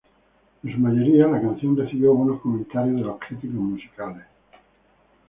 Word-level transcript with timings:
En 0.63 0.73
su 0.73 0.79
mayoría, 0.79 1.27
la 1.27 1.39
canción 1.39 1.77
recibió 1.77 2.15
buenos 2.15 2.41
comentarios 2.41 2.95
de 2.95 3.01
los 3.03 3.19
críticos 3.19 3.53
musicales. 3.53 4.25